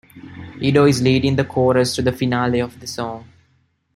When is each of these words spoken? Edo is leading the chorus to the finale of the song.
Edo 0.59 0.85
is 0.87 1.03
leading 1.03 1.35
the 1.35 1.43
chorus 1.43 1.93
to 1.93 2.01
the 2.01 2.11
finale 2.11 2.59
of 2.59 2.79
the 2.79 2.87
song. 2.87 3.25